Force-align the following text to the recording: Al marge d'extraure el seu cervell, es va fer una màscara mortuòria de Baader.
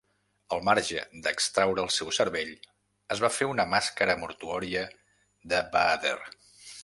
Al 0.55 0.61
marge 0.69 1.01
d'extraure 1.25 1.83
el 1.83 1.91
seu 1.97 2.09
cervell, 2.19 2.49
es 3.17 3.21
va 3.25 3.31
fer 3.35 3.49
una 3.53 3.67
màscara 3.75 4.17
mortuòria 4.23 4.85
de 5.53 5.63
Baader. 5.77 6.19